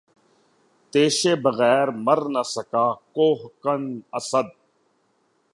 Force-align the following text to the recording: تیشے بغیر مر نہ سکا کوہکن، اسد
تیشے 0.91 1.33
بغیر 1.43 1.87
مر 2.05 2.19
نہ 2.33 2.43
سکا 2.53 2.85
کوہکن، 3.15 3.83
اسد 4.17 4.47